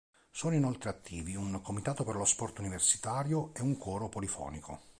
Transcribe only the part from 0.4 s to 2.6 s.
inoltre attivi un comitato per lo sport